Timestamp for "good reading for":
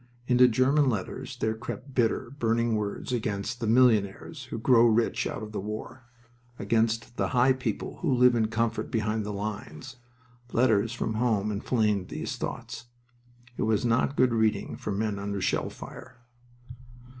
14.17-14.91